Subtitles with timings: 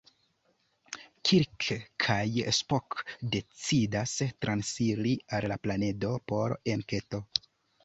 [1.29, 1.67] Kirk
[2.05, 2.17] kaj
[2.61, 3.05] Spock
[3.37, 4.15] decidas
[4.47, 7.25] transiri al la planedo por enketo.